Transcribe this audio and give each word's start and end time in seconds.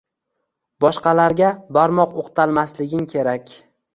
Boshqalarga 0.85 1.51
barmoq 1.77 2.17
o’qtalmasliging 2.23 3.07
kerak. 3.15 3.57